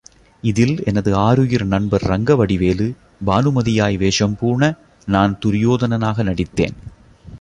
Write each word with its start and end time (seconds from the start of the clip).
இதில் 0.43 0.83
எனது 0.83 1.11
ஆருயிர் 1.17 1.65
நண்பர் 1.65 2.01
ரங்கவடிவேலு, 2.01 2.87
பானுமதியாய் 3.25 3.97
வேஷம் 3.97 4.35
பூண, 4.39 4.73
நான் 5.07 5.39
துரியோதனனாக 5.45 6.23
நடித்தேன். 6.23 6.75